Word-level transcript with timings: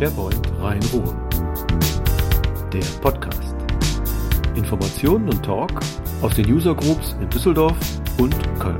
SharePoint 0.00 0.50
Rhein-Ruhr. 0.58 1.14
Der 2.72 2.84
Podcast. 3.02 3.54
Informationen 4.56 5.28
und 5.28 5.44
Talk 5.44 5.78
aus 6.22 6.34
den 6.36 6.50
User 6.50 6.74
Groups 6.74 7.12
in 7.20 7.28
Düsseldorf 7.28 7.76
und 8.16 8.34
Köln. 8.58 8.78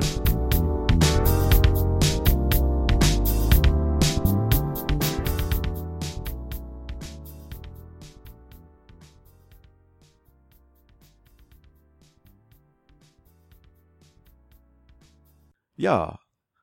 Ja, 15.77 16.18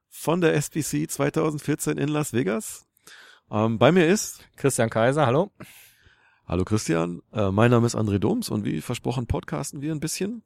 von 0.10 0.42
der 0.42 0.56
SPC 0.56 1.08
2014 1.08 2.00
in 2.00 2.08
Las 2.08 2.34
Vegas. 2.34 2.87
Ähm, 3.50 3.78
bei 3.78 3.92
mir 3.92 4.08
ist 4.08 4.44
Christian 4.58 4.90
Kaiser, 4.90 5.26
hallo. 5.26 5.52
Hallo 6.48 6.66
Christian, 6.66 7.22
äh, 7.34 7.50
mein 7.52 7.72
Name 7.72 7.86
ist 7.86 7.96
André 7.96 8.20
Doms 8.20 8.50
und 8.50 8.66
wie 8.66 8.82
versprochen 8.82 9.28
podcasten 9.28 9.82
wir 9.82 9.94
ein 9.94 10.00
bisschen. 10.00 10.44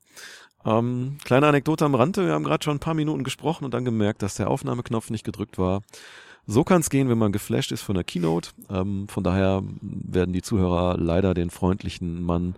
Ähm, 0.66 1.18
kleine 1.24 1.48
Anekdote 1.48 1.86
am 1.86 1.96
Rande, 1.96 2.26
wir 2.26 2.34
haben 2.34 2.44
gerade 2.44 2.64
schon 2.64 2.78
ein 2.78 2.80
paar 2.80 2.94
Minuten 2.94 3.24
gesprochen 3.24 3.66
und 3.66 3.74
dann 3.74 3.86
gemerkt, 3.86 4.22
dass 4.22 4.36
der 4.36 4.50
Aufnahmeknopf 4.50 5.10
nicht 5.10 5.24
gedrückt 5.24 5.58
war. 5.58 5.82
So 6.46 6.64
kann 6.64 6.82
es 6.82 6.90
gehen, 6.90 7.10
wenn 7.10 7.18
man 7.18 7.32
geflasht 7.32 7.72
ist 7.72 7.82
von 7.82 7.96
der 7.96 8.04
Keynote. 8.04 8.52
Ähm, 8.70 9.08
von 9.08 9.24
daher 9.24 9.64
werden 9.82 10.34
die 10.34 10.42
Zuhörer 10.42 10.98
leider 10.98 11.34
den 11.34 11.50
freundlichen 11.50 12.22
Mann 12.24 12.56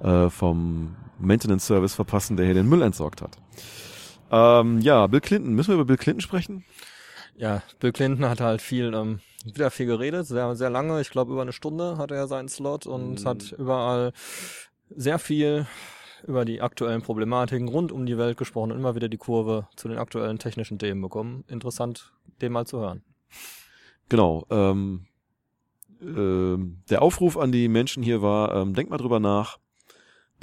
äh, 0.00 0.30
vom 0.30 0.96
Maintenance 1.18 1.66
Service 1.66 1.94
verpassen, 1.94 2.36
der 2.36 2.46
hier 2.46 2.54
den 2.54 2.68
Müll 2.68 2.82
entsorgt 2.82 3.22
hat. 3.22 3.36
Ähm, 4.30 4.80
ja, 4.80 5.06
Bill 5.06 5.20
Clinton. 5.20 5.54
Müssen 5.54 5.68
wir 5.68 5.74
über 5.74 5.84
Bill 5.84 5.96
Clinton 5.96 6.20
sprechen? 6.20 6.64
Ja, 7.36 7.62
Bill 7.80 7.92
Clinton 7.92 8.28
hat 8.28 8.40
halt 8.40 8.60
viel, 8.60 8.92
ähm, 8.94 9.20
wieder 9.44 9.70
viel 9.70 9.86
geredet, 9.86 10.26
sehr, 10.26 10.54
sehr 10.56 10.70
lange. 10.70 11.00
Ich 11.00 11.10
glaube, 11.10 11.32
über 11.32 11.42
eine 11.42 11.52
Stunde 11.52 11.98
hatte 11.98 12.14
er 12.14 12.26
seinen 12.26 12.48
Slot 12.48 12.86
und 12.86 13.22
mm. 13.22 13.26
hat 13.26 13.52
überall 13.52 14.12
sehr 14.90 15.18
viel 15.18 15.66
über 16.26 16.44
die 16.44 16.60
aktuellen 16.60 17.02
Problematiken 17.02 17.68
rund 17.68 17.92
um 17.92 18.06
die 18.06 18.18
Welt 18.18 18.36
gesprochen 18.36 18.72
und 18.72 18.78
immer 18.78 18.94
wieder 18.94 19.08
die 19.08 19.18
Kurve 19.18 19.66
zu 19.76 19.88
den 19.88 19.98
aktuellen 19.98 20.38
technischen 20.38 20.78
Themen 20.78 21.00
bekommen. 21.00 21.44
Interessant, 21.48 22.12
den 22.40 22.52
mal 22.52 22.66
zu 22.66 22.78
hören. 22.78 23.02
Genau. 24.08 24.46
Ähm, 24.50 25.06
ähm, 26.00 26.82
der 26.90 27.02
Aufruf 27.02 27.36
an 27.36 27.52
die 27.52 27.68
Menschen 27.68 28.02
hier 28.02 28.22
war, 28.22 28.54
ähm, 28.54 28.74
denkt 28.74 28.90
mal 28.90 28.98
drüber 28.98 29.20
nach, 29.20 29.58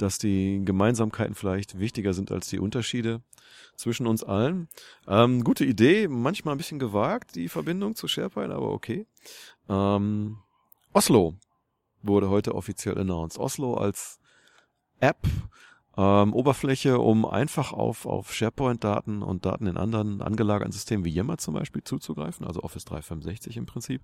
dass 0.02 0.18
die 0.18 0.62
Gemeinsamkeiten 0.64 1.34
vielleicht 1.34 1.78
wichtiger 1.78 2.12
sind 2.12 2.32
als 2.32 2.48
die 2.48 2.58
Unterschiede 2.58 3.22
zwischen 3.76 4.06
uns 4.06 4.22
allen. 4.22 4.68
Ähm, 5.08 5.44
gute 5.44 5.64
Idee, 5.64 6.08
manchmal 6.08 6.54
ein 6.54 6.58
bisschen 6.58 6.78
gewagt, 6.78 7.34
die 7.34 7.48
Verbindung 7.48 7.94
zu 7.94 8.08
SharePoint, 8.08 8.52
aber 8.52 8.70
okay. 8.72 9.06
Ähm, 9.68 10.38
Oslo 10.92 11.34
wurde 12.02 12.28
heute 12.28 12.54
offiziell 12.54 12.98
announced. 12.98 13.38
Oslo 13.38 13.74
als 13.74 14.20
App, 15.00 15.26
ähm, 15.96 16.34
Oberfläche, 16.34 16.98
um 16.98 17.24
einfach 17.24 17.72
auf, 17.72 18.06
auf 18.06 18.32
SharePoint-Daten 18.34 19.22
und 19.22 19.46
Daten 19.46 19.66
in 19.66 19.76
anderen 19.76 20.22
angelagerten 20.22 20.72
Systemen 20.72 21.04
wie 21.04 21.10
Yammer 21.10 21.38
zum 21.38 21.54
Beispiel 21.54 21.82
zuzugreifen, 21.82 22.46
also 22.46 22.62
Office 22.62 22.84
365 22.84 23.56
im 23.56 23.66
Prinzip 23.66 24.02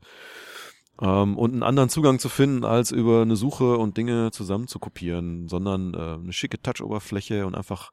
ähm, 1.00 1.36
und 1.36 1.52
einen 1.52 1.62
anderen 1.62 1.89
Zugang 1.89 2.19
zu 2.19 2.28
finden, 2.28 2.64
als 2.64 2.91
über 2.91 3.22
eine 3.22 3.36
Suche 3.36 3.77
und 3.77 3.97
Dinge 3.97 4.30
zusammen 4.30 4.69
zu 4.69 4.78
kopieren, 4.78 5.48
sondern 5.48 5.94
äh, 5.94 5.98
eine 5.98 6.33
schicke 6.33 6.61
Touch-Oberfläche 6.61 7.47
und 7.47 7.55
einfach 7.55 7.92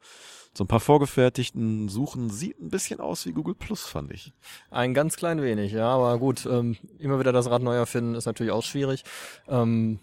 so 0.55 0.63
ein 0.63 0.67
paar 0.67 0.79
vorgefertigten 0.79 1.89
Suchen 1.89 2.29
sieht 2.29 2.61
ein 2.61 2.69
bisschen 2.69 2.99
aus 2.99 3.25
wie 3.25 3.31
Google 3.31 3.55
Plus, 3.55 3.85
fand 3.85 4.11
ich. 4.11 4.33
Ein 4.69 4.93
ganz 4.93 5.17
klein 5.17 5.41
wenig, 5.41 5.71
ja, 5.71 5.87
aber 5.87 6.17
gut, 6.19 6.45
ähm, 6.45 6.77
immer 6.99 7.19
wieder 7.19 7.31
das 7.31 7.49
Rad 7.49 7.63
neu 7.63 7.75
erfinden 7.75 8.13
ist 8.13 8.27
natürlich 8.27 8.53
auch 8.53 8.63
schwierig. 8.63 9.03
Ähm, 9.47 9.99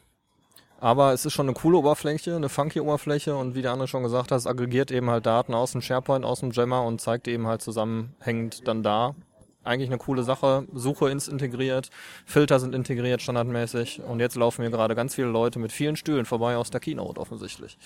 aber 0.81 1.13
es 1.13 1.25
ist 1.25 1.35
schon 1.35 1.47
eine 1.47 1.55
coole 1.55 1.79
Oberfläche, 1.79 2.35
eine 2.35 2.49
funky 2.49 2.81
Oberfläche 2.81 3.37
und 3.37 3.55
wie 3.55 3.63
der 3.63 3.73
andere 3.73 3.87
schon 3.87 4.03
gesagt 4.03 4.33
hat, 4.33 4.39
es 4.39 4.47
aggregiert 4.47 4.91
eben 4.91 5.11
halt 5.11 5.27
Daten 5.27 5.55
aus 5.55 5.73
dem 5.73 5.83
SharePoint, 5.83 6.25
aus 6.25 6.41
dem 6.41 6.51
Jammer 6.51 6.85
und 6.85 7.01
zeigt 7.01 7.29
eben 7.29 7.47
halt 7.47 7.63
zusammenhängend 7.63 8.67
dann 8.67 8.83
da 8.83 9.15
eigentlich 9.65 9.89
eine 9.89 9.99
coole 9.99 10.23
Sache. 10.23 10.67
Suche 10.75 11.11
ins 11.11 11.29
integriert, 11.29 11.91
Filter 12.25 12.61
sind 12.61 12.75
integriert 12.75 13.23
standardmäßig 13.23 14.03
und 14.03 14.21
jetzt 14.21 14.37
laufen 14.37 14.63
hier 14.63 14.71
gerade 14.71 14.95
ganz 14.95 15.15
viele 15.15 15.29
Leute 15.29 15.59
mit 15.59 15.73
vielen 15.73 15.97
Stühlen 15.97 16.27
vorbei 16.27 16.57
aus 16.57 16.71
der 16.71 16.81
Keynote 16.81 17.21
offensichtlich. 17.21 17.79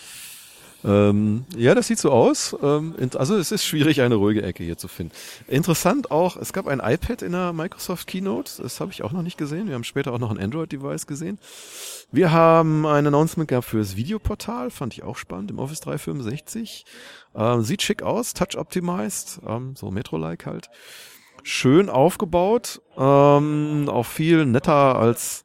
Ähm, 0.84 1.46
ja, 1.56 1.74
das 1.74 1.86
sieht 1.86 1.98
so 1.98 2.10
aus. 2.10 2.54
Ähm, 2.62 2.94
also 3.14 3.36
es 3.36 3.50
ist 3.50 3.64
schwierig, 3.64 4.02
eine 4.02 4.16
ruhige 4.16 4.42
Ecke 4.42 4.62
hier 4.62 4.76
zu 4.76 4.86
finden. 4.86 5.14
Interessant 5.48 6.10
auch, 6.10 6.36
es 6.36 6.52
gab 6.52 6.66
ein 6.66 6.80
iPad 6.80 7.22
in 7.22 7.32
der 7.32 7.52
Microsoft 7.54 8.06
Keynote. 8.06 8.62
Das 8.62 8.80
habe 8.80 8.92
ich 8.92 9.02
auch 9.02 9.12
noch 9.12 9.22
nicht 9.22 9.38
gesehen. 9.38 9.68
Wir 9.68 9.74
haben 9.74 9.84
später 9.84 10.12
auch 10.12 10.18
noch 10.18 10.30
ein 10.30 10.38
Android-Device 10.38 11.06
gesehen. 11.06 11.38
Wir 12.12 12.32
haben 12.32 12.84
ein 12.84 13.06
Announcement 13.06 13.48
gehabt 13.48 13.66
für 13.66 13.78
das 13.78 13.96
Videoportal, 13.96 14.70
fand 14.70 14.92
ich 14.92 15.02
auch 15.02 15.16
spannend, 15.16 15.50
im 15.50 15.58
Office 15.58 15.80
365. 15.80 16.84
Ähm, 17.34 17.62
sieht 17.62 17.82
schick 17.82 18.02
aus, 18.02 18.34
touch-optimized, 18.34 19.40
ähm, 19.46 19.74
so 19.76 19.90
Metro-like 19.90 20.44
halt 20.44 20.68
schön 21.44 21.88
aufgebaut, 21.88 22.80
ähm, 22.96 23.88
auch 23.88 24.06
viel 24.06 24.46
netter 24.46 24.96
als 24.96 25.44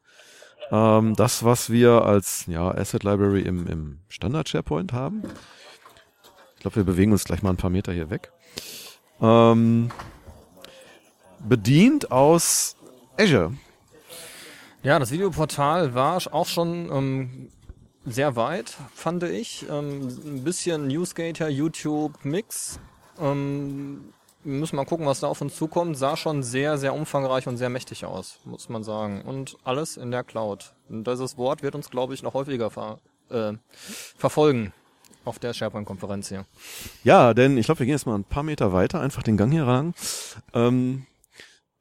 ähm, 0.72 1.14
das, 1.14 1.44
was 1.44 1.70
wir 1.70 2.04
als 2.04 2.46
ja, 2.46 2.70
Asset 2.70 3.04
Library 3.04 3.42
im, 3.42 3.66
im 3.66 3.98
Standard 4.08 4.48
SharePoint 4.48 4.92
haben. 4.92 5.22
Ich 6.56 6.62
glaube, 6.62 6.76
wir 6.76 6.84
bewegen 6.84 7.12
uns 7.12 7.24
gleich 7.24 7.42
mal 7.42 7.50
ein 7.50 7.56
paar 7.56 7.70
Meter 7.70 7.92
hier 7.92 8.10
weg. 8.10 8.32
Ähm, 9.20 9.90
bedient 11.38 12.10
aus 12.10 12.76
Azure. 13.18 13.52
Ja, 14.82 14.98
das 14.98 15.10
Videoportal 15.10 15.94
war 15.94 16.20
auch 16.32 16.46
schon 16.46 16.90
ähm, 16.90 17.50
sehr 18.06 18.36
weit, 18.36 18.76
fand 18.94 19.22
ich. 19.24 19.66
Ähm, 19.68 20.08
ein 20.08 20.44
bisschen 20.44 20.86
Newsgater, 20.88 21.48
YouTube 21.48 22.24
Mix. 22.24 22.80
Ähm, 23.20 24.12
wir 24.42 24.54
müssen 24.54 24.76
mal 24.76 24.86
gucken, 24.86 25.06
was 25.06 25.20
da 25.20 25.26
auf 25.26 25.40
uns 25.40 25.56
zukommt. 25.56 25.96
Sah 25.98 26.16
schon 26.16 26.42
sehr, 26.42 26.78
sehr 26.78 26.94
umfangreich 26.94 27.46
und 27.46 27.56
sehr 27.56 27.68
mächtig 27.68 28.04
aus, 28.04 28.40
muss 28.44 28.68
man 28.68 28.82
sagen. 28.82 29.22
Und 29.22 29.56
alles 29.64 29.96
in 29.96 30.10
der 30.10 30.24
Cloud. 30.24 30.74
Und 30.88 31.06
dieses 31.06 31.36
Wort 31.36 31.62
wird 31.62 31.74
uns, 31.74 31.90
glaube 31.90 32.14
ich, 32.14 32.22
noch 32.22 32.34
häufiger 32.34 32.70
ver 32.70 32.98
äh, 33.28 33.52
verfolgen 34.16 34.72
auf 35.24 35.38
der 35.38 35.52
SharePoint-Konferenz 35.52 36.28
hier. 36.28 36.46
Ja, 37.04 37.34
denn 37.34 37.56
ich 37.58 37.66
glaube, 37.66 37.80
wir 37.80 37.86
gehen 37.86 37.94
jetzt 37.94 38.06
mal 38.06 38.14
ein 38.14 38.24
paar 38.24 38.42
Meter 38.42 38.72
weiter, 38.72 39.00
einfach 39.00 39.22
den 39.22 39.36
Gang 39.36 39.52
hier 39.52 39.66
ran. 39.66 39.94
Ähm, 40.54 41.06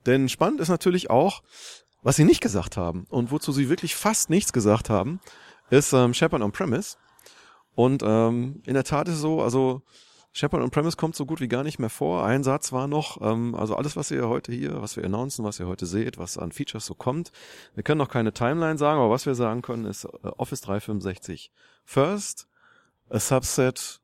denn 0.06 0.30
spannend 0.30 0.59
ist 0.59 0.70
natürlich 0.70 1.09
auch, 1.09 1.41
was 2.02 2.18
sie 2.18 2.26
nicht 2.26 2.41
gesagt 2.41 2.78
haben 2.78 3.06
und 3.09 3.31
wozu 3.31 3.52
sie 3.52 3.70
wirklich 3.70 3.96
fast 3.96 4.30
nichts 4.30 4.53
gesagt 4.53 4.90
haben, 4.90 5.20
ist 5.70 5.94
ähm, 5.94 6.14
SharePoint 6.14 6.44
on-Premise. 6.44 6.97
Und 7.76 8.03
ähm, 8.03 8.62
in 8.66 8.74
der 8.74 8.84
Tat 8.84 9.08
ist 9.08 9.16
es 9.16 9.22
so, 9.22 9.41
also 9.41 9.81
Shepard 10.31 10.62
on 10.62 10.69
Premise 10.69 10.95
kommt 10.95 11.16
so 11.16 11.25
gut 11.25 11.41
wie 11.41 11.47
gar 11.47 11.63
nicht 11.63 11.79
mehr 11.79 11.90
vor. 11.90 12.23
Ein 12.23 12.44
Satz 12.44 12.72
war 12.72 12.88
noch, 12.88 13.19
ähm, 13.22 13.56
also 13.56 13.75
alles, 13.75 13.95
was 13.95 14.12
ihr 14.12 14.29
heute 14.29 14.51
hier, 14.51 14.81
was 14.81 14.95
wir 14.95 15.03
announcen, 15.03 15.44
was 15.44 15.59
ihr 15.59 15.67
heute 15.67 15.85
seht, 15.85 16.17
was 16.17 16.38
an 16.38 16.51
Features 16.51 16.85
so 16.85 16.94
kommt. 16.94 17.31
Wir 17.73 17.84
können 17.84 17.97
noch 17.97 18.09
keine 18.09 18.31
Timeline 18.31 18.78
sagen, 18.78 19.00
aber 19.00 19.09
was 19.09 19.25
wir 19.25 19.35
sagen 19.35 19.62
können, 19.62 19.85
ist 19.85 20.06
äh, 20.06 20.28
Office 20.38 20.62
365 20.62 21.51
First, 21.84 22.47
a 23.09 23.19
Subset 23.19 24.01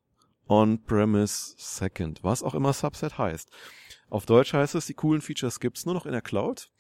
on 0.47 0.83
Premise 0.83 1.53
Second, 1.57 2.23
was 2.23 2.41
auch 2.41 2.55
immer 2.55 2.73
Subset 2.73 3.17
heißt. 3.17 3.51
Auf 4.09 4.25
Deutsch 4.25 4.53
heißt 4.53 4.75
es, 4.75 4.87
die 4.87 4.93
coolen 4.93 5.21
Features 5.21 5.59
gibt's 5.59 5.85
nur 5.85 5.93
noch 5.93 6.05
in 6.05 6.11
der 6.11 6.21
Cloud. 6.21 6.71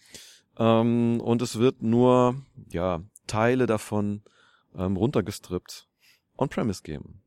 Ähm, 0.57 1.19
und 1.21 1.41
es 1.41 1.59
wird 1.59 1.81
nur, 1.81 2.35
ja, 2.69 3.01
Teile 3.27 3.65
davon 3.65 4.23
ähm, 4.75 4.97
runtergestrippt 4.97 5.87
on-premise 6.37 6.83
geben. 6.83 7.21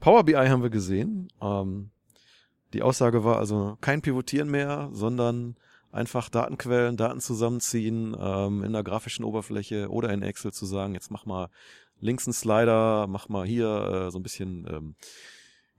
Power 0.00 0.24
BI 0.24 0.34
haben 0.34 0.62
wir 0.62 0.70
gesehen. 0.70 1.28
Ähm, 1.40 1.90
die 2.72 2.82
Aussage 2.82 3.24
war 3.24 3.38
also 3.38 3.78
kein 3.80 4.02
Pivotieren 4.02 4.50
mehr, 4.50 4.90
sondern 4.92 5.56
einfach 5.92 6.28
Datenquellen, 6.28 6.96
Daten 6.96 7.20
zusammenziehen 7.20 8.16
ähm, 8.18 8.64
in 8.64 8.72
der 8.72 8.82
grafischen 8.82 9.24
Oberfläche 9.24 9.88
oder 9.88 10.12
in 10.12 10.22
Excel 10.22 10.52
zu 10.52 10.66
sagen, 10.66 10.94
jetzt 10.94 11.10
mach 11.10 11.24
mal 11.24 11.50
links 12.00 12.26
einen 12.26 12.34
Slider, 12.34 13.06
mach 13.06 13.28
mal 13.28 13.46
hier 13.46 13.68
äh, 13.68 14.10
so 14.10 14.18
ein 14.18 14.22
bisschen 14.24 14.66
ähm, 14.68 14.94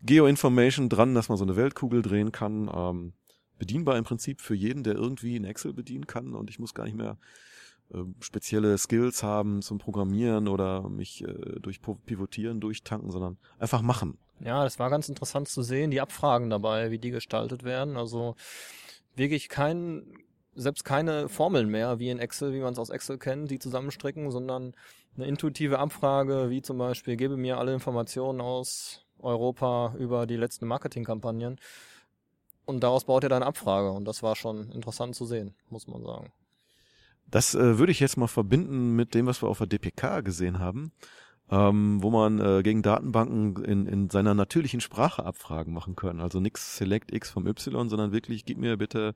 Geo-Information 0.04 0.88
dran, 0.88 1.16
dass 1.16 1.30
man 1.30 1.38
so 1.38 1.44
eine 1.44 1.56
Weltkugel 1.58 2.02
drehen 2.02 2.32
kann. 2.32 2.72
Ähm, 2.74 3.14
bedienbar 3.58 3.98
im 3.98 4.04
Prinzip 4.04 4.42
für 4.42 4.56
jeden, 4.56 4.84
der 4.84 4.96
irgendwie 4.96 5.36
in 5.36 5.46
Excel 5.46 5.74
bedienen 5.74 6.08
kann 6.08 6.34
und 6.34 6.50
ich 6.50 6.60
muss 6.60 6.74
gar 6.74 6.86
nicht 6.86 6.98
mehr 6.98 7.18
ähm, 7.94 8.16
spezielle 8.20 8.78
Skills 8.78 9.24
haben 9.24 9.62
zum 9.62 9.78
Programmieren 9.78 10.48
oder 10.48 10.90
mich 10.90 11.24
äh, 11.24 11.60
durch 11.60 11.82
Pivotieren 11.82 12.60
durchtanken, 12.60 13.12
sondern 13.12 13.38
einfach 13.60 13.82
machen. 13.82 14.18
Ja, 14.40 14.64
das 14.64 14.80
war 14.80 14.90
ganz 14.90 15.08
interessant 15.08 15.48
zu 15.48 15.62
sehen, 15.62 15.92
die 15.92 16.02
Abfragen 16.02 16.50
dabei, 16.50 16.92
wie 16.92 17.00
die 17.00 17.12
gestaltet 17.12 17.64
werden. 17.64 17.96
Also 17.96 18.36
wirklich 19.16 19.50
kein, 19.50 20.04
selbst 20.56 20.84
keine 20.84 21.30
Formeln 21.30 21.70
mehr 21.70 22.00
wie 22.00 22.10
in 22.10 22.20
Excel, 22.20 22.54
wie 22.54 22.60
man 22.60 22.74
es 22.74 22.80
aus 22.80 22.90
Excel 22.90 23.18
kennt, 23.18 23.52
die 23.52 23.60
zusammenstricken, 23.60 24.32
sondern 24.32 24.74
eine 25.16 25.28
intuitive 25.28 25.80
Abfrage, 25.80 26.50
wie 26.50 26.62
zum 26.62 26.78
Beispiel, 26.78 27.16
gebe 27.16 27.38
mir 27.38 27.58
alle 27.58 27.74
Informationen 27.74 28.42
aus 28.42 29.06
Europa 29.20 29.96
über 29.98 30.28
die 30.28 30.36
letzten 30.36 30.68
Marketingkampagnen. 30.68 31.60
Und 32.66 32.84
daraus 32.84 33.06
baut 33.06 33.24
er 33.24 33.30
dann 33.30 33.44
Abfrage. 33.44 33.92
Und 33.92 34.06
das 34.06 34.24
war 34.24 34.36
schon 34.36 34.72
interessant 34.72 35.16
zu 35.16 35.26
sehen, 35.26 35.56
muss 35.70 35.88
man 35.88 36.04
sagen. 36.04 36.32
Das 37.28 37.56
äh, 37.56 37.78
würde 37.78 37.92
ich 37.92 38.00
jetzt 38.00 38.18
mal 38.18 38.28
verbinden 38.28 38.96
mit 38.96 39.14
dem, 39.14 39.26
was 39.26 39.42
wir 39.42 39.50
auf 39.50 39.58
der 39.58 39.68
DPK 39.68 40.22
gesehen 40.22 40.60
haben, 40.60 40.92
ähm, 41.50 42.02
wo 42.02 42.10
man 42.10 42.40
äh, 42.40 42.62
gegen 42.64 42.82
Datenbanken 42.82 43.64
in, 43.64 43.88
in 43.88 44.10
seiner 44.10 44.34
natürlichen 44.34 44.82
Sprache 44.82 45.26
Abfragen 45.26 45.74
machen 45.74 45.96
können. 45.96 46.22
Also 46.22 46.40
nix 46.40 46.78
Select 46.78 47.14
X 47.14 47.30
vom 47.30 47.48
Y, 47.48 47.90
sondern 47.90 48.12
wirklich, 48.12 48.46
gib 48.46 48.58
mir 48.58 48.78
bitte 48.78 49.16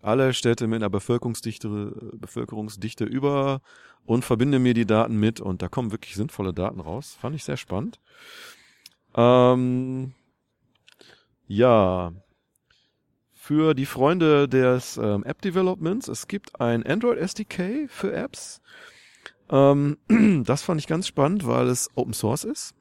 alle 0.00 0.32
Städte 0.32 0.66
mit 0.66 0.76
einer 0.76 0.90
Bevölkerungsdichte, 0.90 1.68
Bevölkerungsdichte 2.14 3.04
über 3.04 3.60
und 4.06 4.24
verbinde 4.24 4.58
mir 4.58 4.74
die 4.74 4.86
Daten 4.86 5.16
mit 5.18 5.40
und 5.40 5.60
da 5.60 5.68
kommen 5.68 5.90
wirklich 5.90 6.14
sinnvolle 6.14 6.54
Daten 6.54 6.80
raus. 6.80 7.16
Fand 7.20 7.34
ich 7.34 7.44
sehr 7.44 7.56
spannend. 7.56 7.98
Ähm, 9.14 10.14
ja, 11.46 12.12
für 13.48 13.72
die 13.72 13.86
Freunde 13.86 14.46
des 14.46 14.98
ähm, 14.98 15.24
App 15.24 15.40
Developments, 15.40 16.06
es 16.08 16.28
gibt 16.28 16.60
ein 16.60 16.84
Android 16.84 17.16
SDK 17.16 17.88
für 17.88 18.12
Apps. 18.12 18.60
Ähm, 19.48 19.96
das 20.44 20.60
fand 20.60 20.82
ich 20.82 20.86
ganz 20.86 21.06
spannend, 21.06 21.46
weil 21.46 21.66
es 21.68 21.88
Open 21.94 22.12
Source 22.12 22.44
ist 22.44 22.74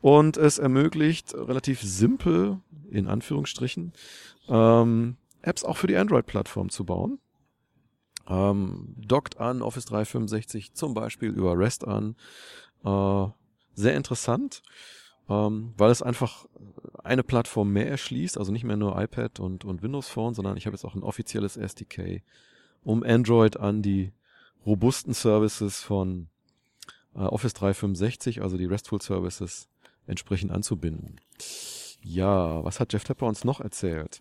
und 0.00 0.38
es 0.38 0.56
ermöglicht 0.58 1.34
relativ 1.34 1.82
simpel, 1.82 2.58
in 2.90 3.06
Anführungsstrichen, 3.06 3.92
ähm, 4.48 5.18
Apps 5.42 5.62
auch 5.62 5.76
für 5.76 5.88
die 5.88 5.96
Android-Plattform 5.98 6.70
zu 6.70 6.86
bauen. 6.86 7.18
Ähm, 8.26 8.94
dockt 8.96 9.38
an 9.38 9.60
Office 9.60 9.84
365 9.84 10.72
zum 10.72 10.94
Beispiel 10.94 11.28
über 11.28 11.52
REST 11.58 11.86
an. 11.86 12.16
Äh, 12.82 13.26
sehr 13.74 13.94
interessant, 13.94 14.62
ähm, 15.28 15.74
weil 15.76 15.90
es 15.90 16.02
einfach 16.02 16.46
eine 17.04 17.22
Plattform 17.22 17.72
mehr 17.72 17.88
erschließt, 17.88 18.38
also 18.38 18.52
nicht 18.52 18.64
mehr 18.64 18.76
nur 18.76 19.00
iPad 19.00 19.40
und, 19.40 19.64
und 19.64 19.82
Windows 19.82 20.08
Phone, 20.08 20.34
sondern 20.34 20.56
ich 20.56 20.66
habe 20.66 20.74
jetzt 20.74 20.84
auch 20.84 20.94
ein 20.94 21.02
offizielles 21.02 21.56
SDK, 21.56 22.22
um 22.82 23.02
Android 23.02 23.58
an 23.58 23.82
die 23.82 24.12
robusten 24.66 25.14
Services 25.14 25.82
von 25.82 26.28
äh, 27.14 27.20
Office 27.20 27.54
365, 27.54 28.42
also 28.42 28.56
die 28.56 28.66
RESTful 28.66 29.00
Services, 29.00 29.68
entsprechend 30.06 30.50
anzubinden. 30.50 31.20
Ja, 32.02 32.64
was 32.64 32.80
hat 32.80 32.92
Jeff 32.92 33.04
Tepper 33.04 33.26
uns 33.26 33.44
noch 33.44 33.60
erzählt? 33.60 34.20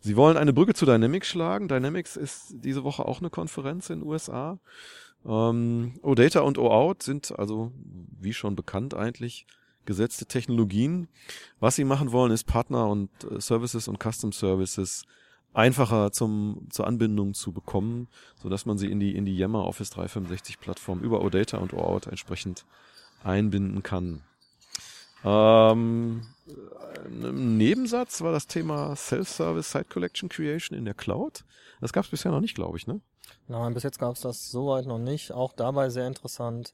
Sie 0.00 0.16
wollen 0.16 0.36
eine 0.36 0.52
Brücke 0.52 0.74
zu 0.74 0.84
Dynamics 0.84 1.28
schlagen. 1.28 1.68
Dynamics 1.68 2.16
ist 2.16 2.46
diese 2.50 2.84
Woche 2.84 3.04
auch 3.06 3.20
eine 3.20 3.30
Konferenz 3.30 3.88
in 3.90 4.00
den 4.00 4.08
USA. 4.08 4.58
Ähm, 5.24 5.94
OData 6.02 6.40
und 6.40 6.58
OAuth 6.58 7.02
sind 7.02 7.38
also, 7.38 7.70
wie 8.18 8.32
schon 8.32 8.56
bekannt 8.56 8.94
eigentlich, 8.94 9.46
gesetzte 9.84 10.26
Technologien. 10.26 11.08
Was 11.60 11.76
sie 11.76 11.84
machen 11.84 12.12
wollen, 12.12 12.32
ist 12.32 12.44
Partner 12.44 12.88
und 12.88 13.10
äh, 13.24 13.40
Services 13.40 13.88
und 13.88 14.02
Custom 14.02 14.32
Services 14.32 15.04
einfacher 15.54 16.12
zum, 16.12 16.66
zur 16.70 16.86
Anbindung 16.86 17.34
zu 17.34 17.52
bekommen, 17.52 18.08
so 18.42 18.48
dass 18.48 18.66
man 18.66 18.78
sie 18.78 18.90
in 18.90 19.00
die, 19.00 19.14
in 19.14 19.24
die 19.24 19.36
Yammer 19.36 19.66
Office 19.66 19.90
365 19.90 20.58
Plattform 20.60 21.00
über 21.00 21.22
OData 21.22 21.58
und 21.58 21.74
OAuth 21.74 22.06
entsprechend 22.06 22.64
einbinden 23.22 23.82
kann. 23.82 24.22
Ähm, 25.24 26.22
im 27.06 27.56
Nebensatz 27.56 28.20
war 28.22 28.32
das 28.32 28.46
Thema 28.46 28.96
Self-Service 28.96 29.70
Site 29.70 29.86
Collection 29.88 30.28
Creation 30.28 30.76
in 30.76 30.84
der 30.84 30.94
Cloud. 30.94 31.44
Das 31.80 31.92
gab 31.92 32.04
es 32.04 32.10
bisher 32.10 32.32
noch 32.32 32.40
nicht, 32.40 32.54
glaube 32.54 32.76
ich, 32.76 32.86
ne? 32.86 33.00
Nein, 33.48 33.74
bis 33.74 33.82
jetzt 33.82 33.98
gab 33.98 34.14
es 34.14 34.22
das 34.22 34.50
soweit 34.50 34.86
noch 34.86 34.98
nicht. 34.98 35.32
Auch 35.32 35.52
dabei 35.52 35.90
sehr 35.90 36.06
interessant. 36.06 36.72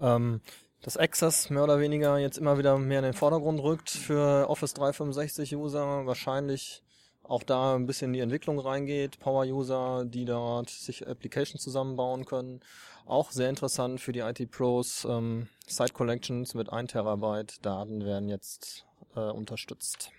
Ähm, 0.00 0.40
dass 0.82 0.96
Access 0.96 1.48
mehr 1.48 1.64
oder 1.64 1.80
weniger 1.80 2.18
jetzt 2.18 2.38
immer 2.38 2.58
wieder 2.58 2.76
mehr 2.76 2.98
in 2.98 3.04
den 3.04 3.14
Vordergrund 3.14 3.62
rückt 3.62 3.90
für 3.90 4.50
Office 4.50 4.74
365 4.74 5.56
User. 5.56 6.06
Wahrscheinlich 6.06 6.82
auch 7.22 7.44
da 7.44 7.76
ein 7.76 7.86
bisschen 7.86 8.08
in 8.08 8.14
die 8.14 8.20
Entwicklung 8.20 8.58
reingeht. 8.58 9.20
Power-User, 9.20 10.04
die 10.04 10.24
dort 10.24 10.70
sich 10.70 11.06
Applications 11.06 11.62
zusammenbauen 11.62 12.24
können. 12.24 12.60
Auch 13.06 13.30
sehr 13.30 13.48
interessant 13.48 14.00
für 14.00 14.12
die 14.12 14.20
IT-Pros. 14.20 15.06
Ähm, 15.08 15.48
Site 15.66 15.92
Collections 15.92 16.54
mit 16.54 16.72
1 16.72 16.92
Terabyte 16.92 17.64
Daten 17.64 18.04
werden 18.04 18.28
jetzt 18.28 18.84
äh, 19.14 19.20
unterstützt. 19.20 20.10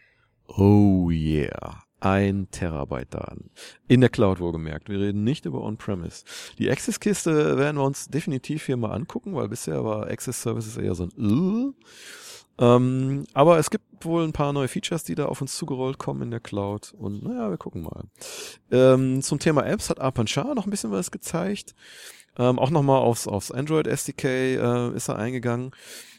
Oh 0.47 1.09
yeah. 1.09 1.83
Ein 2.03 2.49
Terabyte 2.51 3.13
Daten. 3.13 3.49
In 3.87 4.01
der 4.01 4.09
Cloud 4.09 4.41
wohlgemerkt. 4.41 4.89
Wir 4.89 4.99
reden 4.99 5.23
nicht 5.23 5.45
über 5.45 5.63
On-Premise. 5.63 6.25
Die 6.59 6.69
Access-Kiste 6.69 7.57
werden 7.57 7.77
wir 7.77 7.85
uns 7.85 8.09
definitiv 8.09 8.65
hier 8.65 8.75
mal 8.75 8.91
angucken, 8.91 9.33
weil 9.35 9.47
bisher 9.47 9.85
war 9.85 10.07
Access 10.07 10.41
Services 10.41 10.75
eher 10.75 10.95
so 10.95 11.05
ein 11.05 11.11
uh. 11.17 11.73
ähm, 12.57 13.25
aber 13.33 13.57
es 13.57 13.69
gibt 13.69 13.85
wohl 14.03 14.25
ein 14.25 14.33
paar 14.33 14.51
neue 14.51 14.67
Features, 14.67 15.05
die 15.05 15.15
da 15.15 15.27
auf 15.27 15.39
uns 15.39 15.55
zugerollt 15.55 15.97
kommen 15.97 16.23
in 16.23 16.31
der 16.31 16.41
Cloud. 16.41 16.93
Und 16.97 17.23
naja, 17.23 17.49
wir 17.49 17.57
gucken 17.57 17.83
mal. 17.83 18.03
Ähm, 18.69 19.21
zum 19.21 19.39
Thema 19.39 19.65
Apps 19.65 19.89
hat 19.89 20.01
Arpan 20.01 20.27
Shah 20.27 20.53
noch 20.55 20.67
ein 20.67 20.71
bisschen 20.71 20.91
was 20.91 21.09
gezeigt. 21.09 21.73
Ähm, 22.37 22.57
auch 22.59 22.69
nochmal 22.69 22.99
aufs, 22.99 23.27
aufs 23.27 23.51
Android 23.51 23.87
SDK 23.87 24.25
äh, 24.25 24.95
ist 24.95 25.09
er 25.09 25.17
eingegangen. 25.17 25.71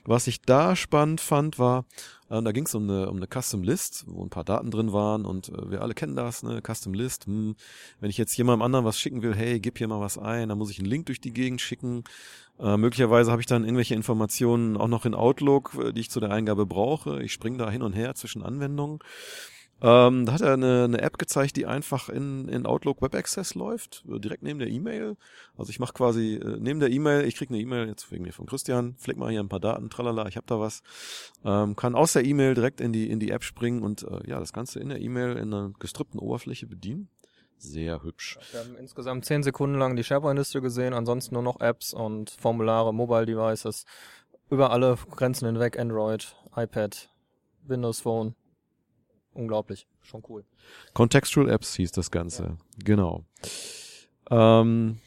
Was 0.07 0.27
ich 0.27 0.43
da 0.43 0.77
spannend 0.77 1.21
fand, 1.21 1.59
war, 1.59 1.87
äh, 2.29 2.43
da 2.43 2.53
ging 2.53 2.67
es 2.67 2.75
um 2.75 2.85
eine, 2.85 3.09
um 3.09 3.17
eine 3.17 3.27
Custom 3.27 3.63
List, 3.63 4.05
wo 4.07 4.23
ein 4.23 4.31
paar 4.31 4.45
Daten 4.45 4.71
drin 4.71 4.93
waren 4.93 5.25
und 5.25 5.49
äh, 5.49 5.71
wir 5.71 5.83
alle 5.83 5.95
kennen 5.95 6.15
das, 6.15 6.43
ne? 6.43 6.61
Custom 6.63 6.93
List. 6.93 7.27
Hm, 7.27 7.57
wenn 8.01 8.11
ich 8.11 8.19
jetzt 8.19 8.37
jemandem 8.37 8.63
anderen 8.63 8.85
was 8.85 8.99
schicken 8.99 9.23
will, 9.23 9.35
hey, 9.35 9.61
gib 9.61 9.79
hier 9.79 9.89
mal 9.89 10.01
was 10.01 10.19
ein, 10.19 10.51
dann 10.51 10.59
muss 10.59 10.71
ich 10.71 10.79
einen 10.79 10.89
Link 10.89 11.07
durch 11.07 11.21
die 11.21 11.33
Gegend 11.33 11.61
schicken. 11.61 12.05
Äh, 12.59 12.77
möglicherweise 12.77 13.31
habe 13.31 13.41
ich 13.41 13.47
dann 13.47 13.65
irgendwelche 13.65 13.95
Informationen 13.95 14.77
auch 14.77 14.89
noch 14.89 15.07
in 15.07 15.15
Outlook, 15.15 15.75
äh, 15.75 15.93
die 15.93 16.03
ich 16.03 16.11
zu 16.11 16.21
der 16.21 16.31
Eingabe 16.31 16.67
brauche. 16.67 17.23
Ich 17.23 17.33
springe 17.33 17.59
da 17.59 17.71
hin 17.71 17.83
und 17.83 17.95
her 17.95 18.15
zwischen 18.15 18.43
Anwendungen. 18.43 19.01
Ähm, 19.83 20.25
da 20.25 20.33
hat 20.33 20.41
er 20.41 20.55
eine, 20.55 20.85
eine 20.85 21.03
App 21.03 21.19
gezeigt, 21.19 21.57
die 21.57 21.67
einfach 21.67 22.09
in, 22.09 22.49
in 22.49 22.65
Outlook 22.65 23.03
Web 23.03 23.15
Access 23.15 23.55
läuft, 23.55 24.05
äh, 24.09 24.19
direkt 24.19 24.43
neben 24.43 24.59
der 24.59 24.69
E-Mail. 24.69 25.17
Also 25.59 25.71
ich 25.71 25.81
mache 25.81 25.93
quasi 25.93 26.37
äh, 26.37 26.57
neben 26.59 26.81
der 26.81 26.91
E-Mail, 26.91 27.27
ich 27.27 27.37
kriege 27.37 27.53
eine 27.53 27.63
E-Mail 27.63 27.89
jetzt 27.89 28.11
wegen 28.11 28.23
mir 28.25 28.33
von 28.33 28.47
Christian, 28.47 28.95
flick 28.99 29.17
mal 29.17 29.31
hier 29.31 29.41
ein 29.41 29.49
paar 29.49 29.61
Daten, 29.61 29.91
tralala, 29.91 30.27
ich 30.27 30.37
habe 30.37 30.47
da 30.47 30.61
was. 30.61 30.83
Ähm, 31.45 31.77
kann 31.77 31.95
aus 31.95 32.13
der 32.13 32.25
E-Mail 32.25 32.55
direkt 32.55 32.81
in 32.81 32.93
die 32.93 33.11
in 33.11 33.21
die 33.21 33.31
App 33.31 33.45
springen 33.45 33.83
und 33.83 34.05
äh, 34.05 34.29
ja, 34.29 34.39
das 34.39 34.53
Ganze 34.53 34.81
in 34.81 34.89
der 34.89 35.01
E-Mail 35.01 35.37
in 35.37 35.53
einer 35.53 35.73
gestrippten 35.79 36.21
Oberfläche 36.21 36.67
bedienen. 36.67 37.09
Sehr 37.59 38.03
hübsch. 38.03 38.39
Wir 38.53 38.61
haben 38.61 38.77
insgesamt 38.77 39.25
zehn 39.25 39.43
Sekunden 39.43 39.79
lang 39.79 39.97
die 39.97 40.05
SharePoint-Liste 40.05 40.61
gesehen, 40.61 40.93
ansonsten 40.93 41.35
nur 41.35 41.43
noch 41.43 41.61
Apps 41.61 41.95
und 41.95 42.31
Formulare, 42.31 42.93
Mobile 42.93 43.27
Devices, 43.27 43.85
über 44.51 44.71
alle 44.71 44.97
Grenzen 45.11 45.47
hinweg, 45.47 45.79
Android, 45.79 46.37
iPad, 46.57 47.11
Windows 47.67 48.01
Phone, 48.01 48.35
unglaublich, 49.35 49.87
schon 50.03 50.23
cool. 50.29 50.45
Contextual 50.95 51.49
Apps 51.51 51.75
hieß 51.75 51.93
das 51.93 52.11
Ganze, 52.11 52.43
ja. 52.43 52.57
genau. 52.85 53.25
Ähm, 54.31 54.99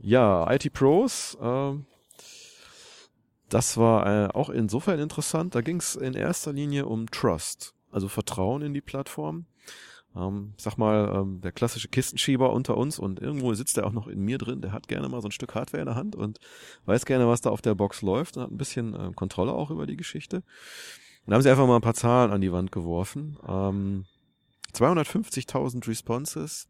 ja, 0.00 0.52
IT 0.52 0.72
Pros, 0.72 1.38
ähm, 1.40 1.86
das 3.48 3.76
war 3.76 4.06
äh, 4.06 4.28
auch 4.32 4.48
insofern 4.48 4.98
interessant. 4.98 5.54
Da 5.54 5.60
ging 5.60 5.76
es 5.76 5.94
in 5.94 6.14
erster 6.14 6.52
Linie 6.52 6.86
um 6.86 7.10
Trust, 7.10 7.74
also 7.90 8.08
Vertrauen 8.08 8.62
in 8.62 8.72
die 8.72 8.80
Plattform. 8.80 9.44
Ähm, 10.16 10.54
sag 10.56 10.76
mal, 10.76 11.10
ähm, 11.14 11.40
der 11.40 11.52
klassische 11.52 11.88
Kistenschieber 11.88 12.52
unter 12.52 12.76
uns 12.76 12.98
und 12.98 13.20
irgendwo 13.20 13.54
sitzt 13.54 13.78
er 13.78 13.86
auch 13.86 13.92
noch 13.92 14.08
in 14.08 14.20
mir 14.20 14.38
drin, 14.38 14.60
der 14.60 14.72
hat 14.72 14.88
gerne 14.88 15.08
mal 15.08 15.22
so 15.22 15.28
ein 15.28 15.32
Stück 15.32 15.54
Hardware 15.54 15.80
in 15.82 15.86
der 15.86 15.94
Hand 15.94 16.16
und 16.16 16.38
weiß 16.84 17.06
gerne, 17.06 17.28
was 17.28 17.40
da 17.40 17.50
auf 17.50 17.62
der 17.62 17.74
Box 17.74 18.02
läuft 18.02 18.36
und 18.36 18.42
hat 18.42 18.50
ein 18.50 18.58
bisschen 18.58 18.94
äh, 18.94 19.12
Kontrolle 19.14 19.52
auch 19.52 19.70
über 19.70 19.86
die 19.86 19.96
Geschichte. 19.96 20.42
Und 21.26 21.34
haben 21.34 21.42
sie 21.42 21.50
einfach 21.50 21.66
mal 21.66 21.76
ein 21.76 21.82
paar 21.82 21.94
Zahlen 21.94 22.32
an 22.32 22.40
die 22.40 22.52
Wand 22.52 22.72
geworfen. 22.72 23.38
Ähm, 23.46 24.04
250.000 24.74 25.86
Responses 25.86 26.68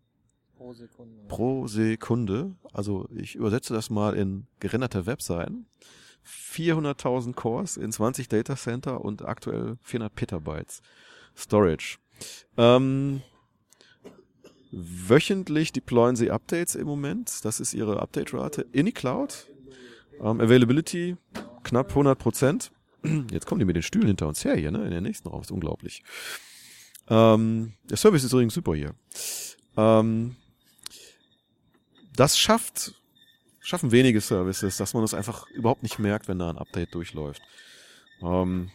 pro 0.56 0.72
Sekunde. 0.74 1.24
pro 1.28 1.66
Sekunde. 1.66 2.54
Also 2.72 3.08
ich 3.14 3.34
übersetze 3.34 3.72
das 3.74 3.90
mal 3.90 4.14
in 4.14 4.46
gerenderte 4.60 5.06
Webseiten. 5.06 5.66
400.000 6.26 7.34
Cores 7.34 7.76
in 7.76 7.90
20 7.90 8.28
Data 8.28 8.56
Center 8.56 9.04
und 9.04 9.24
aktuell 9.24 9.76
400 9.82 10.14
Petabytes 10.14 10.82
Storage. 11.36 11.98
Ähm, 12.56 13.22
wöchentlich 14.70 15.72
deployen 15.72 16.14
sie 16.14 16.30
Updates 16.30 16.74
im 16.74 16.86
Moment. 16.86 17.44
Das 17.44 17.58
ist 17.58 17.74
ihre 17.74 18.00
Update-Rate 18.00 18.66
in 18.72 18.86
die 18.86 18.92
Cloud. 18.92 19.48
Ähm, 20.20 20.40
Availability 20.40 21.16
knapp 21.64 21.90
100 21.90 22.18
Prozent. 22.18 22.70
Jetzt 23.30 23.46
kommen 23.46 23.58
die 23.58 23.64
mit 23.64 23.76
den 23.76 23.82
Stühlen 23.82 24.06
hinter 24.06 24.28
uns 24.28 24.44
her 24.44 24.54
hier, 24.54 24.70
ne? 24.70 24.84
In 24.84 24.90
den 24.90 25.02
nächsten 25.02 25.28
Raum. 25.28 25.42
ist 25.42 25.50
unglaublich. 25.50 26.02
Ähm, 27.08 27.74
der 27.84 27.96
Service 27.96 28.24
ist 28.24 28.32
übrigens 28.32 28.54
super 28.54 28.74
hier. 28.74 28.94
Ähm, 29.76 30.36
das 32.14 32.38
schafft, 32.38 32.94
schaffen 33.60 33.90
wenige 33.90 34.20
Services, 34.20 34.76
dass 34.76 34.94
man 34.94 35.02
das 35.02 35.14
einfach 35.14 35.48
überhaupt 35.50 35.82
nicht 35.82 35.98
merkt, 35.98 36.28
wenn 36.28 36.38
da 36.38 36.50
ein 36.50 36.58
Update 36.58 36.94
durchläuft. 36.94 37.42
Ähm, 38.22 38.70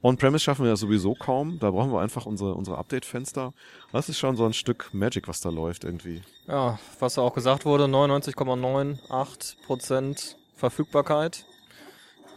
On-Premise 0.00 0.44
schaffen 0.44 0.62
wir 0.62 0.70
ja 0.70 0.76
sowieso 0.76 1.14
kaum. 1.14 1.58
Da 1.58 1.72
brauchen 1.72 1.92
wir 1.92 2.00
einfach 2.00 2.24
unsere, 2.24 2.54
unsere 2.54 2.78
Update-Fenster. 2.78 3.52
Das 3.92 4.08
ist 4.08 4.18
schon 4.18 4.36
so 4.36 4.46
ein 4.46 4.52
Stück 4.52 4.90
Magic, 4.92 5.26
was 5.26 5.40
da 5.40 5.48
läuft 5.48 5.82
irgendwie. 5.82 6.22
Ja, 6.46 6.78
was 7.00 7.18
auch 7.18 7.34
gesagt 7.34 7.64
wurde, 7.64 7.86
99,98% 7.86 10.36
Verfügbarkeit 10.54 11.44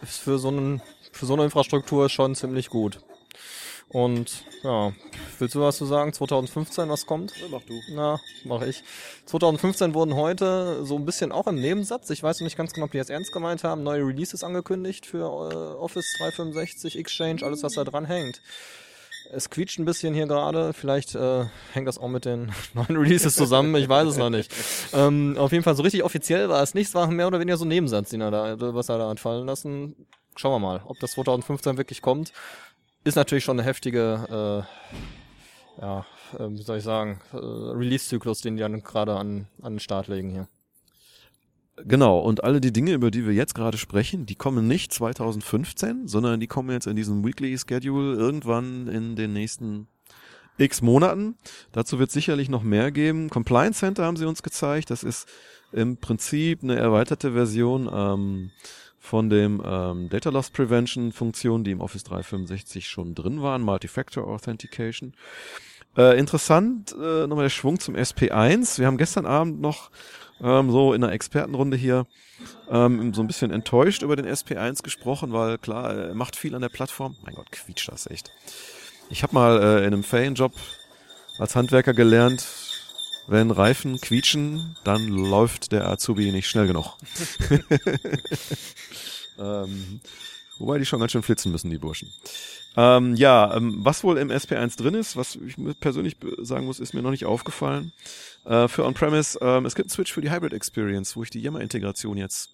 ist 0.01 0.17
für 0.17 0.39
so, 0.39 0.49
einen, 0.49 0.81
für 1.11 1.25
so 1.25 1.33
eine 1.33 1.43
Infrastruktur 1.43 2.09
schon 2.09 2.35
ziemlich 2.35 2.69
gut. 2.69 2.99
Und 3.89 4.45
ja, 4.63 4.93
willst 5.37 5.55
du 5.55 5.59
was 5.59 5.77
zu 5.77 5.85
sagen? 5.85 6.13
2015, 6.13 6.87
was 6.87 7.05
kommt? 7.05 7.33
Ja, 7.37 7.47
mach 7.51 7.61
du. 7.63 7.73
Na, 7.89 8.21
mache 8.45 8.67
ich. 8.67 8.83
2015 9.25 9.93
wurden 9.93 10.15
heute 10.15 10.85
so 10.85 10.95
ein 10.95 11.05
bisschen 11.05 11.33
auch 11.33 11.47
im 11.47 11.55
Nebensatz, 11.55 12.09
ich 12.09 12.23
weiß 12.23 12.39
noch 12.39 12.45
nicht 12.45 12.57
ganz 12.57 12.71
genau, 12.71 12.85
ob 12.85 12.91
die 12.91 12.97
jetzt 12.97 13.09
ernst 13.09 13.33
gemeint 13.33 13.65
haben, 13.65 13.83
neue 13.83 14.05
Releases 14.05 14.45
angekündigt 14.45 15.05
für 15.05 15.25
äh, 15.25 15.75
Office 15.77 16.15
365, 16.19 16.97
Exchange, 16.97 17.43
alles 17.43 17.63
was 17.63 17.73
da 17.73 17.83
dran 17.83 18.05
hängt. 18.05 18.41
Es 19.29 19.49
quietscht 19.49 19.79
ein 19.79 19.85
bisschen 19.85 20.13
hier 20.13 20.27
gerade. 20.27 20.73
Vielleicht 20.73 21.15
äh, 21.15 21.45
hängt 21.73 21.87
das 21.87 21.97
auch 21.97 22.07
mit 22.07 22.25
den 22.25 22.51
neuen 22.73 22.97
Releases 22.97 23.35
zusammen. 23.35 23.75
Ich 23.75 23.87
weiß 23.87 24.07
es 24.07 24.17
noch 24.17 24.29
nicht. 24.29 24.53
Ähm, 24.93 25.35
auf 25.37 25.51
jeden 25.51 25.63
Fall 25.63 25.75
so 25.75 25.83
richtig 25.83 26.03
offiziell 26.03 26.49
war 26.49 26.61
es 26.63 26.73
nicht. 26.73 26.87
Es 26.87 26.95
war 26.95 27.07
mehr 27.07 27.27
oder 27.27 27.39
weniger 27.39 27.57
so 27.57 27.65
ein 27.65 27.69
Nebensatz, 27.69 28.09
den 28.09 28.21
er 28.21 28.31
da, 28.31 28.73
was 28.73 28.89
er 28.89 28.97
da 28.97 29.09
hat 29.09 29.19
fallen 29.19 29.45
lassen. 29.45 29.95
Schauen 30.35 30.53
wir 30.53 30.59
mal, 30.59 30.81
ob 30.85 30.99
das 30.99 31.11
2015 31.11 31.77
wirklich 31.77 32.01
kommt. 32.01 32.33
Ist 33.03 33.15
natürlich 33.15 33.43
schon 33.43 33.59
eine 33.59 33.67
heftige, 33.67 34.65
äh, 35.79 35.81
ja, 35.81 36.05
äh, 36.37 36.49
wie 36.49 36.61
soll 36.61 36.77
ich 36.77 36.83
sagen, 36.83 37.19
äh, 37.33 37.37
Release-Zyklus, 37.37 38.41
den 38.41 38.55
die 38.55 38.61
dann 38.61 38.81
gerade 38.81 39.15
an, 39.15 39.47
an 39.61 39.73
den 39.73 39.79
Start 39.79 40.07
legen 40.07 40.29
hier. 40.29 40.47
Genau, 41.77 42.19
und 42.19 42.43
alle 42.43 42.61
die 42.61 42.73
Dinge, 42.73 42.93
über 42.93 43.11
die 43.11 43.25
wir 43.25 43.33
jetzt 43.33 43.55
gerade 43.55 43.77
sprechen, 43.77 44.25
die 44.25 44.35
kommen 44.35 44.67
nicht 44.67 44.93
2015, 44.93 46.07
sondern 46.07 46.39
die 46.39 46.47
kommen 46.47 46.69
jetzt 46.69 46.87
in 46.87 46.95
diesem 46.95 47.25
Weekly 47.25 47.57
Schedule 47.57 48.15
irgendwann 48.15 48.87
in 48.87 49.15
den 49.15 49.33
nächsten 49.33 49.87
x 50.57 50.81
Monaten. 50.81 51.35
Dazu 51.71 51.97
wird 51.97 52.11
sicherlich 52.11 52.49
noch 52.49 52.63
mehr 52.63 52.91
geben. 52.91 53.29
Compliance 53.29 53.79
Center 53.79 54.05
haben 54.05 54.17
sie 54.17 54.25
uns 54.25 54.43
gezeigt. 54.43 54.89
Das 54.89 55.03
ist 55.03 55.27
im 55.71 55.97
Prinzip 55.97 56.61
eine 56.61 56.75
erweiterte 56.75 57.33
Version 57.33 57.89
ähm, 57.91 58.51
von 58.99 59.29
dem 59.29 59.61
ähm, 59.65 60.09
Data 60.09 60.29
Loss 60.29 60.51
Prevention 60.51 61.11
Funktion, 61.11 61.63
die 61.63 61.71
im 61.71 61.81
Office 61.81 62.03
365 62.03 62.87
schon 62.87 63.15
drin 63.15 63.41
waren, 63.41 63.63
Multi-Factor 63.63 64.27
Authentication. 64.27 65.13
Äh, 65.97 66.17
interessant, 66.17 66.93
äh, 66.93 67.27
nochmal 67.27 67.45
der 67.45 67.49
Schwung 67.49 67.79
zum 67.79 67.95
SP1. 67.95 68.79
Wir 68.79 68.87
haben 68.87 68.97
gestern 68.97 69.25
Abend 69.25 69.59
noch 69.59 69.91
ähm, 70.41 70.71
so 70.71 70.93
in 70.93 71.03
einer 71.03 71.11
Expertenrunde 71.11 71.75
hier 71.75 72.05
ähm, 72.69 73.13
so 73.13 73.21
ein 73.21 73.27
bisschen 73.27 73.51
enttäuscht 73.51 74.01
über 74.01 74.15
den 74.15 74.25
SP1 74.25 74.83
gesprochen, 74.83 75.33
weil 75.33 75.57
klar, 75.57 75.93
er 75.93 76.15
macht 76.15 76.35
viel 76.37 76.55
an 76.55 76.61
der 76.61 76.69
Plattform. 76.69 77.17
Mein 77.23 77.35
Gott, 77.35 77.51
quietscht 77.51 77.91
das 77.91 78.09
echt. 78.09 78.31
Ich 79.09 79.23
habe 79.23 79.33
mal 79.33 79.61
äh, 79.61 79.79
in 79.79 79.93
einem 79.93 80.03
Ferienjob 80.03 80.53
als 81.37 81.55
Handwerker 81.55 81.93
gelernt, 81.93 82.45
wenn 83.27 83.51
Reifen 83.51 83.99
quietschen, 83.99 84.77
dann 84.83 85.07
läuft 85.07 85.73
der 85.73 85.87
Azubi 85.89 86.31
nicht 86.31 86.47
schnell 86.47 86.67
genug. 86.67 86.97
ähm, 89.39 89.99
wobei 90.61 90.77
die 90.77 90.85
schon 90.85 90.99
ganz 90.99 91.11
schön 91.11 91.23
flitzen 91.23 91.51
müssen, 91.51 91.69
die 91.69 91.77
Burschen. 91.77 92.11
Ähm, 92.77 93.15
ja, 93.15 93.55
ähm, 93.55 93.79
was 93.79 94.03
wohl 94.03 94.17
im 94.17 94.29
SP1 94.29 94.77
drin 94.77 94.93
ist, 94.93 95.17
was 95.17 95.35
ich 95.35 95.55
persönlich 95.79 96.15
sagen 96.39 96.65
muss, 96.65 96.79
ist 96.79 96.93
mir 96.93 97.01
noch 97.01 97.11
nicht 97.11 97.25
aufgefallen. 97.25 97.91
Äh, 98.45 98.67
für 98.67 98.85
On-Premise, 98.85 99.39
ähm, 99.41 99.65
es 99.65 99.75
gibt 99.75 99.87
einen 99.87 99.91
Switch 99.91 100.13
für 100.13 100.21
die 100.21 100.31
Hybrid 100.31 100.53
Experience, 100.53 101.15
wo 101.15 101.23
ich 101.23 101.29
die 101.29 101.41
Yammer-Integration 101.41 102.17
jetzt 102.17 102.49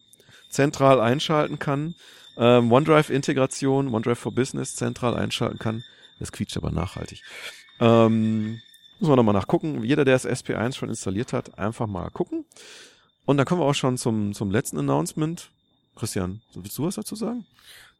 zentral 0.49 0.99
einschalten 0.99 1.59
kann. 1.59 1.95
Ähm, 2.37 2.71
OneDrive-Integration, 2.71 3.93
OneDrive 3.93 4.19
for 4.19 4.33
Business 4.33 4.75
zentral 4.75 5.15
einschalten 5.15 5.59
kann. 5.59 5.83
Das 6.19 6.31
quietscht 6.31 6.57
aber 6.57 6.71
nachhaltig. 6.71 7.21
Ähm, 7.79 8.59
muss 8.99 9.09
man 9.09 9.17
nochmal 9.17 9.33
nachgucken. 9.33 9.83
Jeder, 9.83 10.05
der 10.05 10.15
das 10.15 10.27
SP1 10.27 10.75
schon 10.75 10.89
installiert 10.89 11.33
hat, 11.33 11.59
einfach 11.59 11.87
mal 11.87 12.09
gucken. 12.09 12.45
Und 13.25 13.37
dann 13.37 13.45
kommen 13.45 13.61
wir 13.61 13.65
auch 13.65 13.75
schon 13.75 13.97
zum, 13.97 14.33
zum 14.33 14.49
letzten 14.49 14.79
Announcement. 14.79 15.51
Christian, 15.95 16.41
willst 16.53 16.77
du 16.77 16.85
was 16.85 16.95
dazu 16.95 17.15
sagen? 17.15 17.45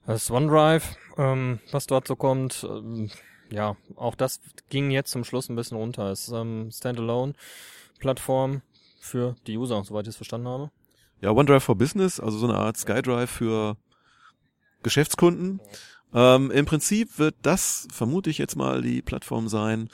Das 0.07 0.31
OneDrive, 0.31 0.95
ähm, 1.17 1.59
was 1.71 1.85
dort 1.85 2.07
so 2.07 2.15
kommt, 2.15 2.65
ähm, 2.67 3.11
ja, 3.51 3.75
auch 3.97 4.15
das 4.15 4.39
ging 4.69 4.89
jetzt 4.89 5.11
zum 5.11 5.25
Schluss 5.25 5.49
ein 5.49 5.57
bisschen 5.57 5.75
runter. 5.75 6.09
Es 6.11 6.29
ist 6.29 6.33
ähm, 6.33 6.69
Standalone-Plattform 6.71 8.61
für 9.01 9.35
die 9.47 9.57
User, 9.57 9.83
soweit 9.83 10.05
ich 10.05 10.11
es 10.11 10.15
verstanden 10.15 10.47
habe. 10.47 10.71
Ja, 11.19 11.31
OneDrive 11.31 11.61
for 11.61 11.75
Business, 11.75 12.21
also 12.21 12.37
so 12.37 12.47
eine 12.47 12.57
Art 12.57 12.77
SkyDrive 12.77 13.29
für 13.29 13.75
Geschäftskunden. 14.81 15.59
Ähm, 16.17 16.49
Im 16.49 16.65
Prinzip 16.65 17.19
wird 17.19 17.35
das, 17.43 17.87
vermute 17.91 18.31
ich 18.31 18.39
jetzt 18.39 18.55
mal, 18.55 18.81
die 18.81 19.03
Plattform 19.03 19.47
sein, 19.47 19.89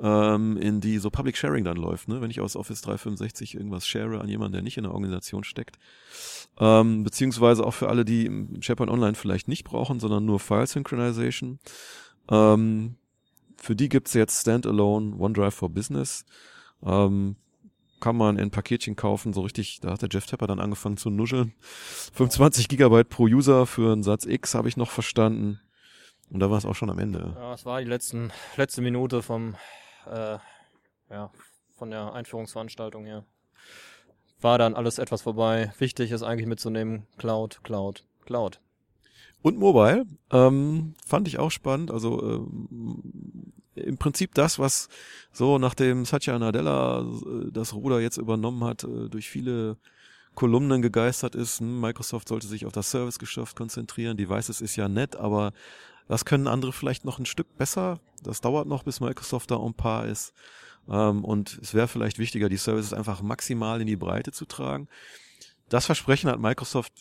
ähm, 0.00 0.56
in 0.56 0.80
die 0.80 0.96
so 0.96 1.10
Public 1.10 1.36
Sharing 1.36 1.64
dann 1.64 1.76
läuft. 1.76 2.08
Ne? 2.08 2.22
Wenn 2.22 2.30
ich 2.30 2.40
aus 2.40 2.56
Office 2.56 2.80
365 2.80 3.54
irgendwas 3.54 3.86
share 3.86 4.18
an 4.22 4.28
jemanden, 4.30 4.54
der 4.54 4.62
nicht 4.62 4.78
in 4.78 4.84
der 4.84 4.94
Organisation 4.94 5.44
steckt. 5.44 5.78
Ähm, 6.58 7.04
beziehungsweise 7.04 7.62
auch 7.62 7.74
für 7.74 7.90
alle, 7.90 8.06
die 8.06 8.30
SharePoint 8.60 8.90
Online 8.90 9.16
vielleicht 9.16 9.48
nicht 9.48 9.64
brauchen, 9.64 10.00
sondern 10.00 10.24
nur 10.24 10.40
File 10.40 10.66
Synchronization. 10.66 11.58
Ähm, 12.30 12.94
für 13.58 13.76
die 13.76 13.90
gibt's 13.90 14.14
jetzt 14.14 14.40
Standalone 14.40 15.14
OneDrive 15.18 15.54
for 15.54 15.68
Business. 15.68 16.24
Ähm, 16.82 17.36
kann 18.00 18.16
man 18.16 18.38
in 18.38 18.50
Paketchen 18.50 18.96
kaufen, 18.96 19.34
so 19.34 19.42
richtig, 19.42 19.80
da 19.80 19.90
hat 19.90 20.00
der 20.00 20.08
Jeff 20.10 20.24
Tepper 20.24 20.46
dann 20.46 20.60
angefangen 20.60 20.96
zu 20.96 21.10
nuscheln. 21.10 21.52
25 22.14 22.68
Gigabyte 22.68 23.10
pro 23.10 23.24
User 23.24 23.66
für 23.66 23.92
einen 23.92 24.02
Satz 24.02 24.24
X 24.24 24.54
habe 24.54 24.68
ich 24.68 24.78
noch 24.78 24.90
verstanden. 24.90 25.60
Und 26.30 26.40
da 26.40 26.50
war 26.50 26.58
es 26.58 26.64
auch 26.64 26.74
schon 26.74 26.90
am 26.90 26.98
Ende. 26.98 27.34
Ja, 27.36 27.54
es 27.54 27.64
war 27.64 27.80
die 27.80 27.86
letzten, 27.86 28.32
letzte 28.56 28.82
Minute 28.82 29.22
vom 29.22 29.54
äh, 30.06 30.38
ja, 31.10 31.30
von 31.76 31.90
der 31.90 32.12
Einführungsveranstaltung 32.12 33.04
her. 33.04 33.24
War 34.40 34.58
dann 34.58 34.74
alles 34.74 34.98
etwas 34.98 35.22
vorbei. 35.22 35.72
Wichtig 35.78 36.10
ist 36.10 36.22
eigentlich 36.22 36.46
mitzunehmen, 36.46 37.06
Cloud, 37.16 37.60
Cloud, 37.62 38.04
Cloud. 38.24 38.60
Und 39.42 39.58
Mobile 39.58 40.06
ähm, 40.32 40.94
fand 41.04 41.28
ich 41.28 41.38
auch 41.38 41.50
spannend. 41.50 41.90
Also 41.90 42.22
ähm, 42.22 43.52
im 43.74 43.98
Prinzip 43.98 44.34
das, 44.34 44.58
was 44.58 44.88
so 45.32 45.58
nachdem 45.58 46.04
Satya 46.04 46.38
Nadella 46.38 47.00
äh, 47.02 47.50
das 47.52 47.74
Ruder 47.74 48.00
jetzt 48.00 48.16
übernommen 48.16 48.64
hat, 48.64 48.84
äh, 48.84 49.08
durch 49.08 49.28
viele 49.28 49.76
Kolumnen 50.34 50.82
gegeistert 50.82 51.34
ist. 51.34 51.60
Hm, 51.60 51.80
Microsoft 51.80 52.28
sollte 52.28 52.46
sich 52.46 52.66
auf 52.66 52.72
das 52.72 52.90
Servicegeschäft 52.90 53.56
konzentrieren. 53.56 54.16
Devices 54.16 54.60
ist 54.60 54.76
ja 54.76 54.88
nett, 54.88 55.16
aber 55.16 55.52
das 56.08 56.24
können 56.24 56.46
andere 56.46 56.72
vielleicht 56.72 57.04
noch 57.04 57.18
ein 57.18 57.26
Stück 57.26 57.56
besser. 57.56 58.00
Das 58.22 58.40
dauert 58.40 58.66
noch, 58.66 58.84
bis 58.84 59.00
Microsoft 59.00 59.50
da 59.50 59.56
ein 59.56 59.74
paar 59.74 60.06
ist. 60.06 60.32
Ähm, 60.88 61.24
und 61.24 61.58
es 61.62 61.74
wäre 61.74 61.88
vielleicht 61.88 62.18
wichtiger, 62.18 62.48
die 62.48 62.56
Services 62.56 62.92
einfach 62.92 63.22
maximal 63.22 63.80
in 63.80 63.86
die 63.86 63.96
Breite 63.96 64.32
zu 64.32 64.44
tragen. 64.44 64.88
Das 65.68 65.86
Versprechen 65.86 66.30
hat 66.30 66.38
Microsoft, 66.38 66.92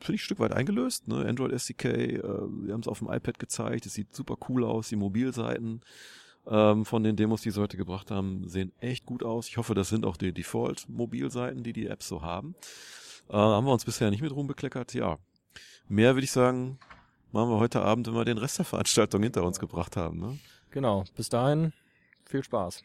finde 0.00 0.14
ich, 0.14 0.22
ein 0.22 0.24
Stück 0.24 0.40
weit 0.40 0.52
eingelöst. 0.52 1.08
Ne? 1.08 1.24
Android 1.26 1.52
SDK, 1.52 1.84
äh, 1.84 2.22
wir 2.22 2.74
haben 2.74 2.80
es 2.80 2.88
auf 2.88 2.98
dem 2.98 3.10
iPad 3.10 3.38
gezeigt, 3.38 3.86
es 3.86 3.94
sieht 3.94 4.14
super 4.14 4.36
cool 4.48 4.64
aus, 4.64 4.88
die 4.88 4.96
Mobilseiten 4.96 5.82
ähm, 6.46 6.84
von 6.84 7.04
den 7.04 7.16
Demos, 7.16 7.42
die 7.42 7.50
sie 7.50 7.60
heute 7.60 7.76
gebracht 7.76 8.10
haben, 8.10 8.48
sehen 8.48 8.72
echt 8.80 9.06
gut 9.06 9.22
aus. 9.22 9.48
Ich 9.48 9.56
hoffe, 9.56 9.74
das 9.74 9.88
sind 9.88 10.04
auch 10.04 10.16
die 10.16 10.32
Default-Mobilseiten, 10.32 11.62
die 11.62 11.72
die 11.72 11.86
Apps 11.86 12.08
so 12.08 12.22
haben. 12.22 12.54
Äh, 13.28 13.34
haben 13.34 13.66
wir 13.66 13.72
uns 13.72 13.84
bisher 13.84 14.10
nicht 14.10 14.22
mit 14.22 14.34
rumbekleckert. 14.34 14.94
Ja, 14.94 15.18
mehr 15.88 16.14
würde 16.14 16.24
ich 16.24 16.32
sagen, 16.32 16.78
machen 17.32 17.50
wir 17.50 17.58
heute 17.58 17.82
Abend, 17.82 18.06
wenn 18.06 18.14
wir 18.14 18.24
den 18.24 18.38
Rest 18.38 18.58
der 18.58 18.64
Veranstaltung 18.64 19.22
hinter 19.22 19.44
uns 19.44 19.58
gebracht 19.58 19.96
haben. 19.96 20.18
Ne? 20.18 20.38
Genau, 20.70 21.04
bis 21.16 21.28
dahin 21.28 21.72
viel 22.24 22.44
Spaß. 22.44 22.82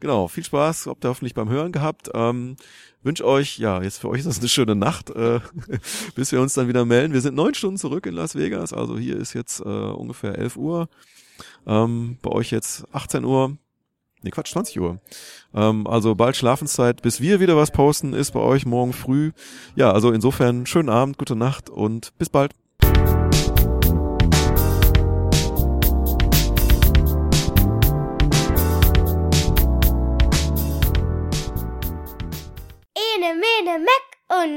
Genau, 0.00 0.28
viel 0.28 0.44
Spaß, 0.44 0.86
habt 0.86 1.04
ihr 1.04 1.08
hoffentlich 1.08 1.34
beim 1.34 1.48
Hören 1.48 1.72
gehabt. 1.72 2.10
Ähm, 2.14 2.56
wünsche 3.02 3.26
euch, 3.26 3.58
ja, 3.58 3.82
jetzt 3.82 3.98
für 3.98 4.08
euch 4.08 4.20
ist 4.20 4.28
das 4.28 4.38
eine 4.38 4.48
schöne 4.48 4.76
Nacht, 4.76 5.10
äh, 5.10 5.40
bis 6.14 6.30
wir 6.30 6.40
uns 6.40 6.54
dann 6.54 6.68
wieder 6.68 6.84
melden. 6.84 7.12
Wir 7.12 7.20
sind 7.20 7.34
neun 7.34 7.54
Stunden 7.54 7.78
zurück 7.78 8.06
in 8.06 8.14
Las 8.14 8.36
Vegas, 8.36 8.72
also 8.72 8.96
hier 8.96 9.16
ist 9.16 9.34
jetzt 9.34 9.60
äh, 9.60 9.64
ungefähr 9.64 10.38
11 10.38 10.56
Uhr. 10.56 10.88
Ähm, 11.66 12.18
bei 12.22 12.30
euch 12.30 12.50
jetzt 12.50 12.84
18 12.92 13.24
Uhr. 13.24 13.56
Nee, 14.22 14.30
Quatsch, 14.30 14.52
20 14.52 14.80
Uhr. 14.80 15.00
Ähm, 15.54 15.86
also 15.86 16.14
bald 16.14 16.36
Schlafenszeit, 16.36 17.02
bis 17.02 17.20
wir 17.20 17.40
wieder 17.40 17.56
was 17.56 17.70
posten, 17.72 18.12
ist 18.12 18.32
bei 18.32 18.40
euch 18.40 18.66
morgen 18.66 18.92
früh. 18.92 19.32
Ja, 19.74 19.92
also 19.92 20.12
insofern 20.12 20.66
schönen 20.66 20.88
Abend, 20.88 21.18
gute 21.18 21.36
Nacht 21.36 21.70
und 21.70 22.16
bis 22.18 22.28
bald. 22.28 22.52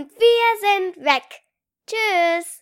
Und 0.01 0.11
wir 0.15 0.59
sind 0.59 1.05
weg. 1.05 1.43
Tschüss. 1.85 2.60